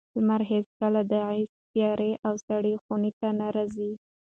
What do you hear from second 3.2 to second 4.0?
نه راوځي.